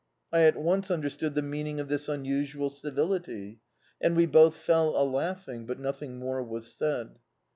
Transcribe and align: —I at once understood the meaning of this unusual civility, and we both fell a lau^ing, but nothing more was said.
—I 0.33 0.41
at 0.45 0.57
once 0.59 0.89
understood 0.89 1.35
the 1.35 1.43
meaning 1.43 1.79
of 1.79 1.87
this 1.87 2.09
unusual 2.09 2.71
civility, 2.71 3.59
and 4.01 4.15
we 4.15 4.25
both 4.25 4.55
fell 4.57 4.95
a 4.95 5.05
lau^ing, 5.05 5.67
but 5.67 5.77
nothing 5.79 6.17
more 6.17 6.41
was 6.41 6.73
said. 6.73 7.19